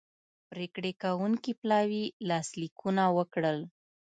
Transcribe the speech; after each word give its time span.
پریکړې 0.49 0.91
کوونکي 1.03 1.51
پلاوي 1.61 2.03
لاسلیکونه 2.29 3.03
وکړل 3.17 3.59